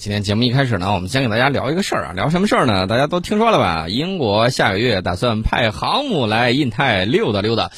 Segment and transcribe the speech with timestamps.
[0.00, 2.86] 今天节目一开始呢，我们先给大家聊一个事儿啊，聊什么事儿呢？
[2.86, 3.86] 大家都听说了吧？
[3.90, 7.70] 英国下个月打算派航母来印太溜达溜达。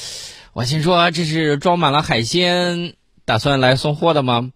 [0.52, 2.92] 我心说，这是装满了海鲜，
[3.24, 4.52] 打算来送货的吗？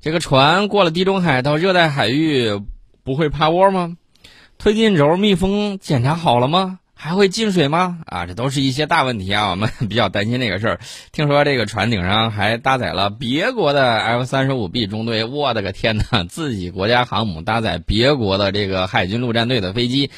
[0.00, 2.62] 这个船过了地中海到热带海域，
[3.02, 3.96] 不会趴窝吗？
[4.56, 6.78] 推进轴密封检查好了吗？
[7.02, 8.00] 还会进水吗？
[8.04, 10.80] 啊，这都是一些大问题啊，我们 比较担心这个事儿。
[11.12, 16.24] 听说这个船顶上还搭载了 别国的 F 三十五 B 中队，我的个天哪！
[16.28, 20.10] 自己国家航母搭载别国的这个海军陆战队的飞机，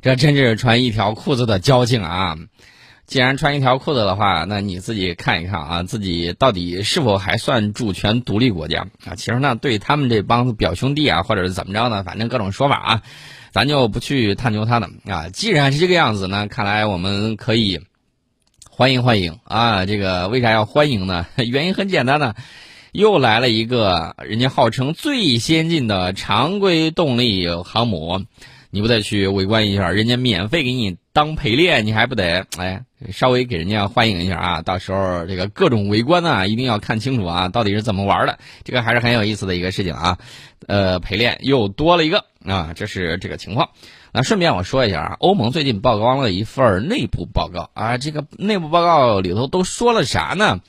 [0.00, 2.38] 这真是穿一条裤子的交情啊！
[3.04, 9.14] 既然穿一条裤子的话，那你自己看一看啊，自己到底是否还算主权独立国家啊？
[9.14, 13.02] 其实呢，对他们这帮表兄弟啊，或者是怎么着呢，反正各种说法啊。
[13.52, 17.80] 咱就不去探究它的啊，既然是这个样子呢，看来我们可以
[18.70, 19.86] 欢迎欢迎啊。
[19.86, 21.26] 这个为啥要欢迎呢？
[21.36, 22.34] 原因很简单呢，
[22.92, 28.22] 又来了一个人家号称最先进的常规动力航母，
[28.70, 29.90] 你不得去围观一下？
[29.90, 34.62] 人家免费给你当陪练，你还不得哎稍微给人家欢迎一下啊？
[34.62, 38.38] 到时候这个各种围观呢，一定要看清楚啊，到底是怎么玩的？
[38.62, 40.18] 这个还是很有意思的一个事情啊。
[40.68, 42.26] 呃，陪练又多了一个。
[42.44, 43.70] 啊，这是这个情况。
[44.12, 50.60] 那顺便我说一下啊，欧盟最近曝光了一份内部报告啊，这个内部报告里头都说了啥呢？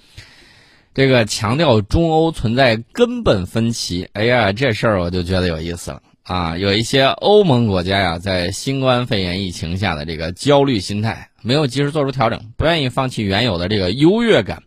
[0.94, 4.10] 这个强调中欧存在根本分歧。
[4.14, 6.58] 哎呀，这事儿我就觉得有意思了啊！
[6.58, 14.64] 有一些欧盟国家呀，在新冠肺炎疫情下的这个焦虑心态，没有及时做出调整，不愿意放弃原有的这个优越感。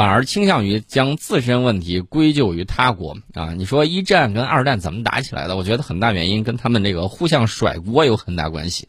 [0.00, 3.52] 反而倾向于将自身问题归咎于他国啊！
[3.54, 5.58] 你说一战跟二战怎么打起来的？
[5.58, 8.88] 我觉得很大原因跟他们这个互相甩锅有很大关系。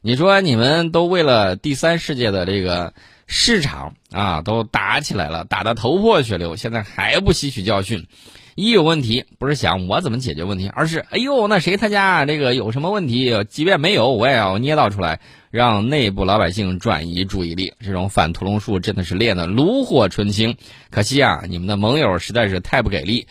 [0.00, 2.94] 你说你们都为了第三世界的这个
[3.26, 8.06] 市场啊，都打起来了，打得头破血流，现在还不吸取教训？
[8.54, 13.44] 一有问题，不是想我怎么解决问题，而是哎呦，那谁他家这个有什么问题？
[13.50, 15.20] 即便没有，我也要捏造出来。
[15.50, 20.56] 让内部老百姓转移注意力，这种反屠龙术真的是练得炉火纯青。
[20.90, 23.26] 可惜啊，你们的盟友实在是太不给力。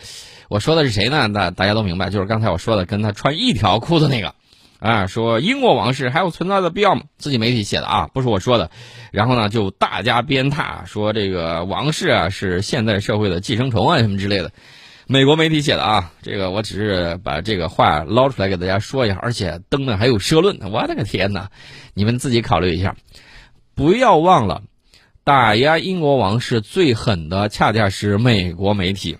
[0.48, 1.28] 我说的是谁呢？
[1.28, 4.34] 那大家都明白，就是刚才我说的，跟他穿一条裤子那个，
[4.86, 7.02] 啊，说英国王室还有存在的必要吗？
[7.18, 8.70] 自己媒体写的啊，不是我说的。
[9.10, 14.52] 然后呢，就大家鞭挞说这个王室啊是现代社会的寄生虫啊什么之类的。
[15.08, 21.50] 美国媒体写的啊，这个我只是把这个话捞出来给大家说一下，而且登的还有社论，我的个天哪！
[21.94, 22.96] 你们自己考虑一下，
[23.74, 24.62] 不要忘了，
[25.22, 29.18] 打压英国王室最狠的恰恰是美国媒体。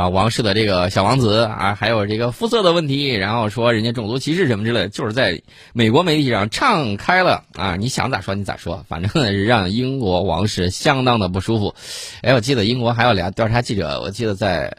[0.00, 5.42] 把王室的这个小王子啊，还有这个肤色的问题，然后说人家种族歧视什么之类，就是在
[5.74, 7.76] 美国媒体上唱开了啊！
[7.76, 11.74] 你想咋说你咋说，反正 让英国王室相当的不舒服。
[12.22, 14.74] 哎，我记得英国还有俩调查记者，我记得在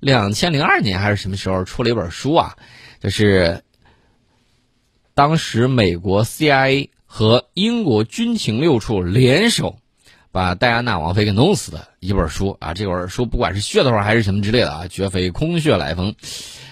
[0.00, 2.56] 两千零二年还是什么时候出了一本书啊，
[3.00, 3.62] 就是
[5.14, 9.78] 当时美国 CIA 和英国军情六处联手。
[10.34, 12.74] 把戴安娜王妃给弄死的一本书啊！
[12.74, 16.12] 这本书不管是噱头还是什么之类的啊，绝非空穴来风，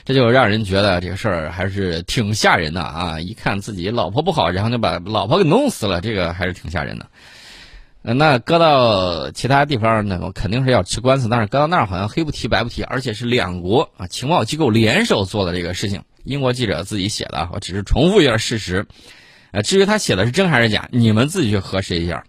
[0.05, 3.21] 这就让人觉得这个事儿还是挺吓人的啊！
[3.21, 7.06] 一看自己老婆不好，然后就把老婆给弄死了，这个还是挺吓人的。
[8.03, 16.03] 那搁到其他地方呢，我肯定是要吃官司，但是搁到那儿好像黑不提白不提，而且是两国啊情报机构联手做的这个事情。
[16.25, 18.84] 英国记者自己写的，我只是重复一下事实。
[19.53, 22.25] 呃，至于他写的是真还是假，你们自己去核实一下。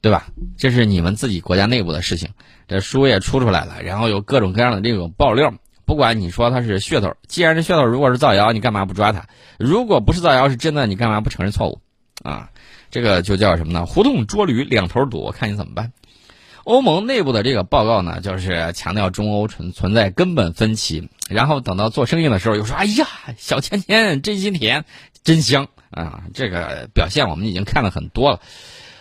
[0.00, 0.28] 对吧？
[0.56, 2.30] 这是你们自己国家内部的事情，
[2.66, 5.54] 这书也出出来了，然后有各种各样的这种爆料。
[5.84, 9.26] 不管你说他是噱头，既然是噱头，如果是造谣，你干嘛不抓他？
[9.58, 11.80] 如果不是造谣，是真的，你干嘛不承认错误？
[12.22, 12.50] 啊，
[12.90, 13.86] 这个就叫什么呢？
[13.86, 15.20] 胡同捉驴，两头堵。
[15.20, 15.92] 我看你怎么办？
[16.64, 23.06] 欧盟内部的这个报告呢，就是强调中欧存存在根本分歧，然后等到做生意的时候又说：“哎呀，
[23.38, 24.84] 小甜甜真心甜，
[25.24, 28.40] 真香啊！”这个表现我们已经看了很多了。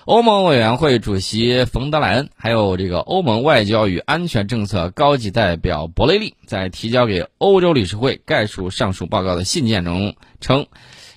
[0.07, 10.65] 欧盟委员会主席冯德莱恩，还有这个欧盟外交与安全政策高级代表博雷利，在提交给欧洲理事会概述上述报告的信件中称，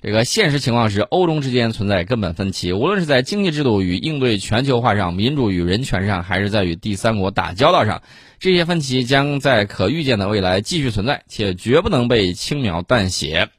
[0.02, 8.02] 这个现实情况是欧中之间存在根本分歧，无论是在经济制度与应对全球化上、民主与人权上，还是在与第三国打交道上，
[8.40, 13.50] 这些分歧将在可预见的未来继续存在，且绝不能被轻描淡写。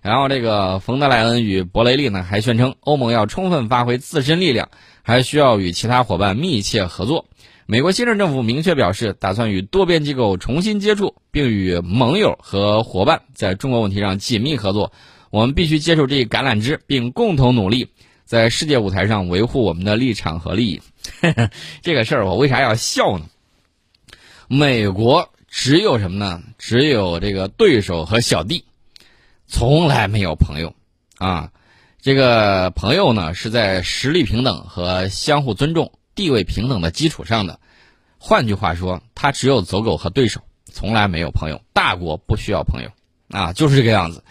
[0.00, 4.70] 然后，这个冯德莱恩与博雷利呢，还宣称欧盟要充分发挥自身力量，
[5.02, 7.26] 还需要与其他伙伴密切合作。
[7.66, 14.92] 美国新任政府明确表示，打算与多边机构重新接触，并与盟友和伙伴在中国问题上紧密合作。
[15.30, 17.88] 我们必须接受这一橄榄枝，并共同努力，
[18.24, 20.80] 在世界舞台上维护我们的立场和利益。
[21.82, 23.24] 这个事儿，我为啥要笑呢？
[24.46, 25.30] 美国。
[25.50, 26.42] 只有什么呢？
[26.58, 28.66] 只有这个对手和小弟，
[29.48, 30.74] 从来没有朋友
[31.16, 31.50] 啊。
[32.00, 37.58] 这个朋友呢，是在实力平等和相互尊重、地位平等的基础上的。
[38.18, 40.42] 换句话说，他只有走狗和对手，
[40.72, 41.60] 从来没有朋友。
[41.72, 42.90] 大国不需要朋友
[43.30, 44.22] 啊，就是这个样子。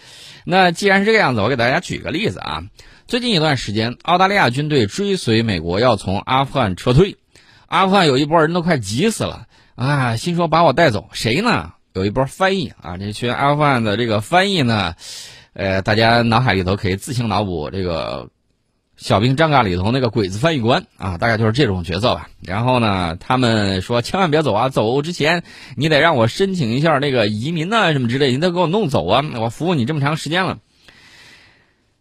[0.45, 2.63] 那既然是这个样子，我给大家举个例子啊。
[3.05, 7.17] 最近一段时间，澳大利亚军队追随美国要从阿富汗撤退，
[7.67, 11.73] 阿富汗有一波人都快急死了啊，心说把我带走，谁呢？
[11.97, 14.93] 有一波翻译啊，这群阿富汗的这个翻译呢，
[15.53, 18.29] 呃，大家脑海里头可以自行脑补这个。
[18.99, 22.29] 小兵张嘎里头那个鬼子翻译官啊，大概就是这种角色吧。
[22.41, 25.43] 然后呢，他们说千万别走啊，走之前
[25.75, 30.57] 你得让我申请一下那个移民呐什么之类，你得给我弄走啊，我服务你这么长时间了。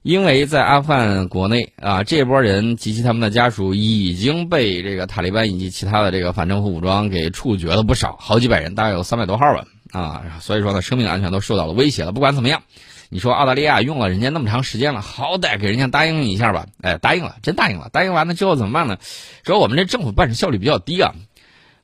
[0.01, 9.67] 因为在阿富汗国内啊，这波人及其他们的家属已经被这个塔利班以及其他的这个反政府武装给处决了不少，好几百人，大概有三百多号吧
[9.97, 12.13] 啊，所以说呢，生命安全都受到了威胁了。
[12.13, 12.63] 不管怎么样。
[13.09, 16.67] 你说澳大利亚用了人家那么长时间了，好歹给人家答应一下吧？
[16.83, 17.89] 哎，答应了，真答应了。
[17.93, 18.99] 答应完了之后怎么办呢？
[19.45, 21.15] 说我们这政府办事效率比较低啊。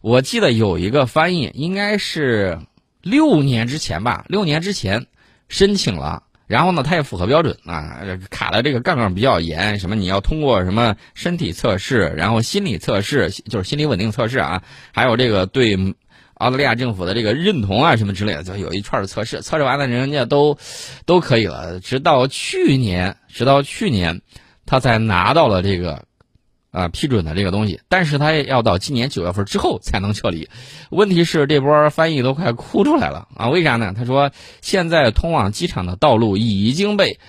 [0.00, 2.58] 我记得有一个翻译，应该是
[3.02, 5.06] 六年之前吧，六年之前
[5.48, 15.94] 申请了，然后呢，他也符合标准啊，卡的这个杠杠比较严，什么你要通过什么身体测试，然后心理测试，就是心理稳定测试啊，还有这个对。
[16.42, 20.58] 澳大利亚政府的这个认同啊，什么之类的，就有一串的测试，测试完了，人家都
[21.06, 21.78] 都可以了。
[21.80, 24.20] 直到去年，直到去年，
[24.66, 26.04] 他才拿到了这个
[26.72, 30.48] 啊批准的这个东西，但是他也要到今年九月份之后才能撤离。
[30.90, 33.48] 问题是这波翻译都快哭出来了啊！
[33.48, 33.94] 为啥呢？
[33.96, 37.20] 他说现在通往机场的道路已经被。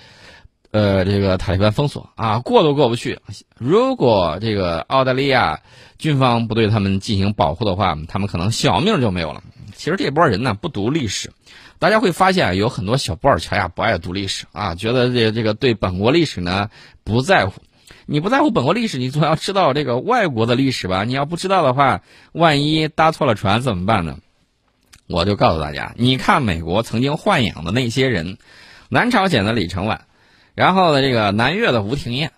[0.74, 3.20] 呃，这个塔利班封锁啊，过都过不去。
[3.58, 5.60] 如果这个澳大利亚
[5.98, 9.44] 军方不对他们进行保护的话，他们可能小命就没有了。
[9.76, 11.30] 其实这波人呢不读历史，
[11.78, 16.70] 大家会发现有很多小布尔乔亚不爱读历史啊，觉得这这个对本国历史呢
[17.04, 17.62] 不在乎。
[18.06, 21.04] 你不在乎本国历史，你总要知道这个外国的历史吧？
[21.04, 24.18] 你要不知道的话，万一搭错了船怎么办呢？
[25.06, 28.38] 我就告诉大家，你看美国曾经豢养的那些人，
[28.88, 30.06] 南朝鲜的李承晚。
[30.54, 32.32] 然后呢，这个南越的吴廷艳，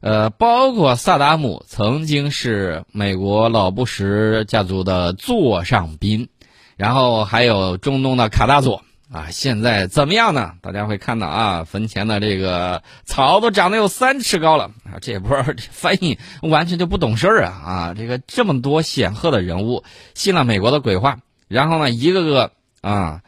[0.00, 6.28] 呃，包括萨达姆曾经是美国老布什家族的座上宾，
[6.76, 10.52] 然后还有中东的卡大佐啊，现在怎么样呢？
[10.62, 19.84] 大家会看到啊，坟前的这个草都长得有三尺高了啊，这波翻译完全就不懂事儿啊啊，这个这么多显赫的人物
[20.14, 23.20] 信了美国的鬼话，然后呢，一个个啊，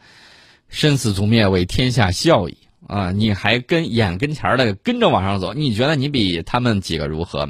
[0.69, 2.57] 生死族灭，为天下笑矣。
[2.87, 7.49] 啊，你还跟眼跟前的跟着往上走，你觉得你比他们几个如何？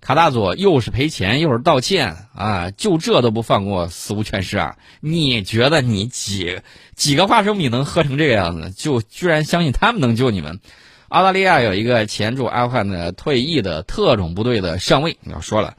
[0.00, 4.76] 卡大佐又是赔钱又是道歉啊，就这都不放过，死无全尸啊！
[5.00, 6.60] 你觉得你几
[6.94, 8.70] 几个花生米能喝成这个样子？
[8.70, 10.60] 就居然相信他们能救你们？
[11.08, 15.76] 澳大利亚有一个前驻阿富汗的退役的特种部队的上尉要说了，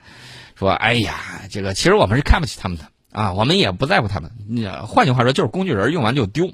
[0.57, 1.15] 说哎呀，
[1.49, 4.31] 这个其实我们是看不起他们的啊，我们也不在乎他们。
[4.85, 6.51] 换句话说，就是工具人用完就丢。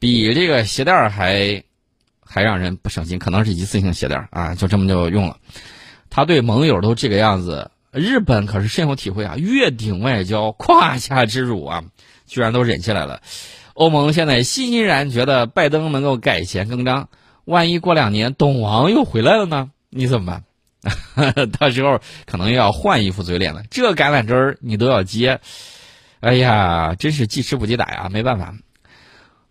[0.00, 1.62] 比这个鞋带还
[2.24, 5.36] 还让人不省心，可能是一次性鞋带啊，就这么就用了。
[6.08, 11.84] 他对盟友都这个样子，日本可是深有体会啊，月顶外交，胯下之辱啊，
[12.26, 13.20] 居然都忍下来了。
[13.74, 17.08] 欧盟现在欣欣然觉得拜登能够改弦更张，
[17.44, 19.70] 万一过两年董王又回来了呢？
[19.90, 20.44] 你怎么办？
[21.60, 23.62] 到时候可能又要换一副嘴脸了。
[23.70, 25.40] 这橄榄枝儿你都要接，
[26.20, 28.54] 哎呀，真是记吃不记打呀，没办法。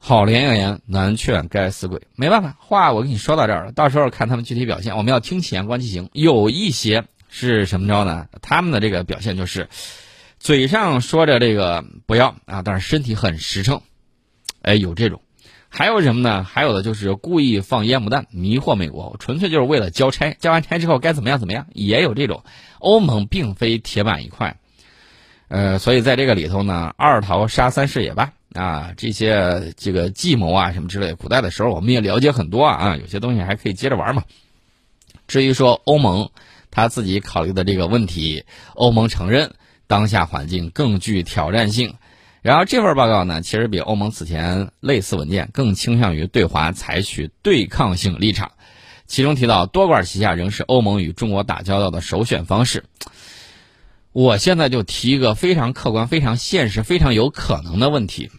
[0.02, 2.02] 好连言言，难劝该死鬼。
[2.16, 4.96] 没办法，话我跟你说到这儿了，到时候看他们具体表现。
[4.96, 6.10] 我们要听其言观其行。
[6.14, 8.28] 有一些是什么着呢？
[8.42, 9.68] 他们的这个表现就是，
[10.40, 13.82] 嘴上说着这个不要啊，但是身体很实诚。
[14.62, 15.22] 哎，有这种。
[15.68, 16.44] 还有什么呢？
[16.44, 20.36] 还有的就是故意放烟幕弹迷惑美国，纯粹就是为了交差。
[20.40, 22.44] 交完差之后该怎么样怎么样，也有这种。
[22.80, 24.58] 欧盟并非铁板一块，
[25.50, 28.32] 呃，所以在这个里头呢，二桃杀三士也罢。
[28.54, 34.24] 啊，这些这个计谋啊，什么之类，古代的时候我们也了解很多啊，啊，有些东西还可以接着玩嘛。
[35.28, 36.32] 至于说欧盟
[36.72, 39.54] 他自己考虑的这个问题，欧盟承认
[39.86, 41.96] 当下环境更具挑战性。
[42.42, 48.52] 然后这份报告呢，其实比欧盟此前类似文件更倾向于对华采取对抗性立场，
[49.06, 52.86] 其中提到多管齐下仍是欧盟与中国打交道的首选方式。
[54.12, 58.32] 我现在就提一个非常客观、非常现实、非常有可能的问题。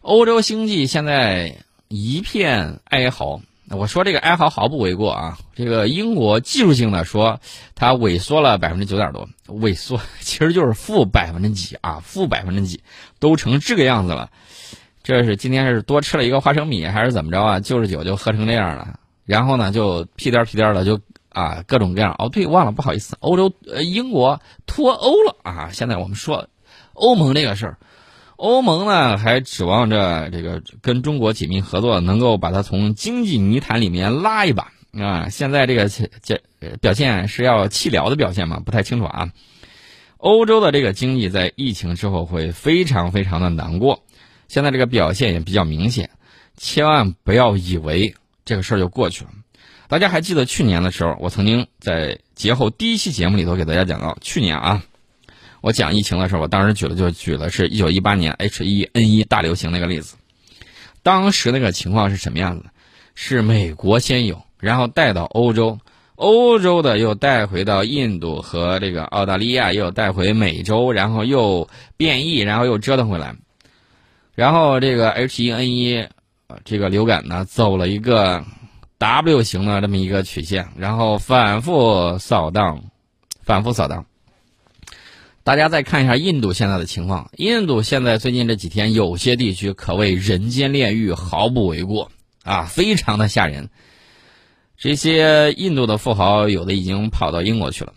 [0.00, 1.56] 欧洲经济现在
[1.88, 5.38] 一片哀嚎我说这个哀嚎毫不为过啊。
[5.54, 7.40] 这个英国技术性的说，
[7.74, 12.82] 它萎缩了百分之九点多，萎缩 其实就是负百分之几啊，负百分之几
[13.20, 14.30] 都成这个样子了。
[15.02, 17.60] 这是今天是多吃了一个花生米还是怎么着啊？
[17.60, 22.14] 就是酒就喝成这样了，然后呢就屁颠屁颠的就啊各种各样。
[22.18, 25.70] 哦对，忘了不好意思，欧洲呃英国脱欧了啊。
[25.72, 26.48] 现在我们说
[26.92, 27.78] 欧盟这个事儿。
[28.36, 35.28] 欧盟呢，还指望着这个跟中国紧密合作，能够把它从经济泥潭里面拉一把啊！
[35.28, 35.90] 现在这个
[36.22, 36.40] 这
[36.80, 38.58] 表现是要气疗的表现吗？
[38.64, 39.28] 不太清楚啊。
[40.16, 44.04] 欧洲的这个经济在疫情之后会非常非常的难过，
[44.48, 46.08] 现在这个表现也比较明显，
[46.56, 48.14] 千万不要以为
[48.46, 49.30] 这个事儿就过去了。
[49.90, 54.84] 大家还记得去年的时候，我曾经在节后第一期节目里头给大家讲到，去年啊。
[55.62, 60.14] 我讲疫情的时候，我当时举的就举的是一九一八年 H1N1 大流行那个例子。
[61.02, 62.66] 当时那个情况是什么样子？
[63.16, 65.80] 是美国先有，然后带到欧洲，
[66.14, 73.34] 欧洲的又带回到印度和这个澳大利亚，又带回美洲，然后又变异，然后又折腾回来。
[74.36, 76.10] 然后这个 H1N1
[76.64, 78.44] 这个流感呢，走了一个
[79.00, 82.84] W 型的这么一个曲线，然后反复扫荡，
[83.40, 84.04] 反复扫荡。
[85.42, 87.30] 大家再看一下印度现在的情况。
[87.38, 92.12] 印度现在最近这几天，有些地区可谓人间炼狱，毫不为过
[92.44, 93.70] 啊，非常的吓人。
[94.76, 97.94] 这些印度的富豪有的已经跑到英国去了，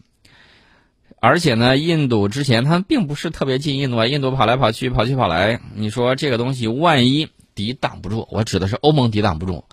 [1.20, 5.60] 而且呢，印度之前他并不是特别近印度啊，印度跑来跑去，跑去跑来。
[5.76, 9.66] 你说这个东西万一抵挡不住，我指的是欧盟抵挡不住，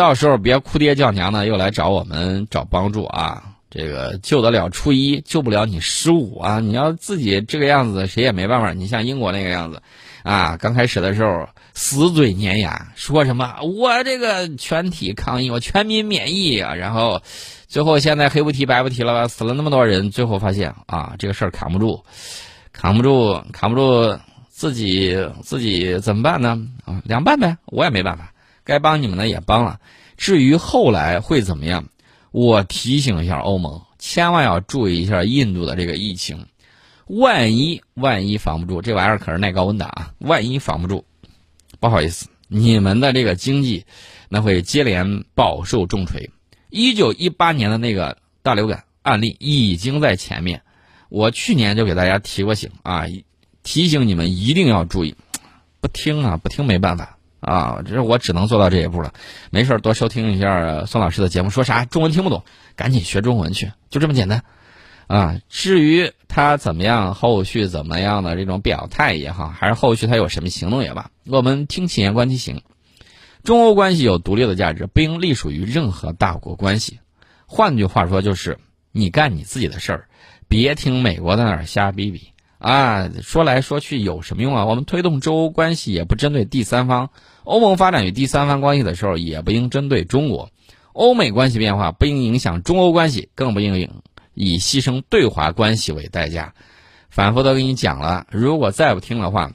[0.00, 3.42] 到时候别哭爹叫娘的又来找我们找帮助啊。
[3.68, 6.58] 这个救得了初一，救不了你十五啊！
[6.58, 8.72] 你要自己这个样子，谁也没办法。
[8.72, 9.82] 你像英国那个样子，
[10.22, 17.20] 啊，刚开始的时候死嘴粘牙，说什么我这个全体抗疫，我全民免疫啊，然后
[17.68, 22.02] 最后现在黑不提白不提了吧，死了那么多人，最后发现啊，这个事儿扛不住，
[22.72, 26.58] 扛不住，扛不住，自己自己怎么办呢？
[26.86, 28.32] 啊，凉拌呗，我也没办法，
[28.70, 29.80] 该帮你们的也帮了。
[30.16, 31.86] 至于后来会怎么样？
[32.30, 36.46] 我提醒一下欧盟，千万要注意一下印度的这个疫情，
[37.06, 40.14] 万一万一防不住，这玩意儿可是耐高温的啊！
[40.18, 41.04] 万一防不住，
[41.80, 43.84] 不好意思，你们的这个经济
[44.28, 46.30] 那会接连饱受重锤。
[46.68, 50.62] 一九一八年的那个大流感案例已经在前面，
[51.08, 53.06] 我去年就给大家提过醒啊，
[53.64, 55.16] 提醒你们一定要注意，
[55.80, 57.16] 不听啊，不听没办法。
[57.40, 59.12] 啊，这我只能做到这一步了。
[59.50, 62.44] 没事多收听一下宋老师的节目，说啥中文听不懂，
[62.76, 64.44] 赶紧学中文去，就这么简单。
[65.06, 72.62] 啊，至于他怎么样，后续怎么样的这种表态也好，还是后续他有什么行动也罢，我们听其言观其行。
[73.42, 77.00] 中欧关系有独立的价值，不应隶属于任何大国关系。
[77.46, 78.58] 换句话说，就是
[78.92, 80.08] 你干你自己的事儿，
[80.46, 82.28] 别听美国在那儿瞎逼逼。
[82.58, 84.66] 啊，说来说去有什么用啊？
[84.66, 87.08] 我们推动中欧关系也不针对第三方，
[87.44, 90.50] 欧盟发展与第三方关系的时候也不应针对中国，
[90.92, 93.90] 欧美关系变化不应影响中欧关系，更不应
[94.34, 96.54] 以牺牲对华关系为代价。
[97.08, 99.52] 反复都给你讲了，如果再不听的话，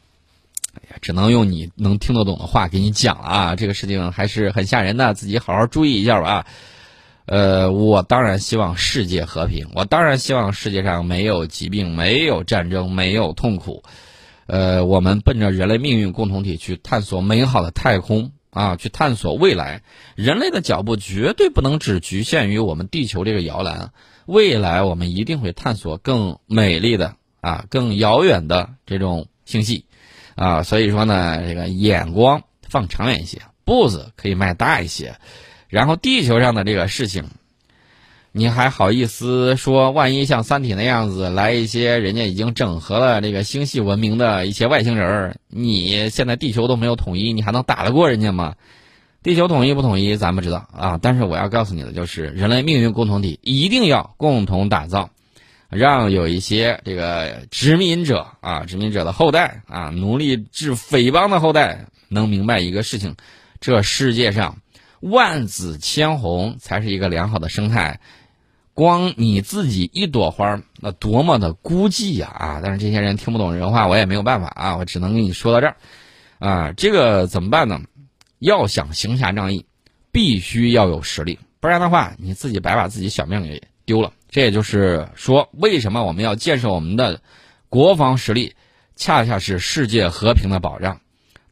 [0.73, 3.55] 哎呀，只能用你能听得懂的话给你讲了啊！
[3.55, 6.45] 这个事情还是很吓人的，自己好好注意一下吧啊。
[7.27, 13.83] 呃，我当然希望世界和平，我当然希望世界上没有疾病、没有战争、没有痛苦。
[14.47, 19.81] 呃，我们奔着人类命运共同体去探索美好的太空啊，去探索未来。
[20.15, 23.91] 人类的脚步绝对不能只局限于我们地球这个摇篮，
[24.25, 29.85] 未来我们一定会探索更美丽的啊、更遥远的这种星系
[30.35, 30.63] 啊。
[30.63, 35.15] 所以说呢，这个眼光放长远一些，步子可以迈大一些。
[35.67, 37.29] 然后地球上的这个事情，
[38.37, 39.91] 你还好意思说？
[39.91, 48.55] 万一像《三体》那样子来一些人家已经整合了这个星系文明的一些外星人儿，你现在地球都没有统一，你还能打得过人家吗？
[49.23, 50.99] 地球统一不统一，咱不知道啊。
[51.01, 55.11] 但是我要告诉你的就是，人类命运共同体一定要共同打造，
[55.69, 63.15] 让有一些这个殖民者啊，殖民者的后代啊，奴隶制匪帮的后代能明白一个事情：
[63.61, 64.57] 这世界上。
[65.01, 67.99] 万紫千红才是一个良好的生态，
[68.75, 72.27] 光你自己一朵花，那多么的孤寂呀！
[72.27, 75.77] 啊，但是这些人听不懂人话，我也没有办法啊，我只能跟你说到这儿，
[76.39, 77.79] 啊，这个怎么办呢？
[78.39, 79.65] 要想行侠仗义，
[80.11, 84.11] 必须要有实力，不然的话，你自己白把自己小命给丢了。
[84.29, 87.21] 这也就是说，为什么我们要建设我们的
[87.69, 88.55] 国防实力，
[88.97, 90.99] 恰恰是世界和平的保障。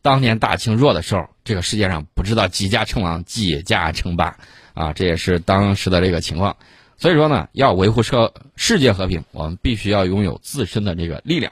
[0.02, 4.36] 当年大清弱的时候，这个世界上不知道几家称王，几家称霸
[4.74, 6.58] 啊，这也是当时的这个情况。
[7.04, 11.52] 所以说呢，要维护社世界和平，我们必须要拥有自身的这个力量。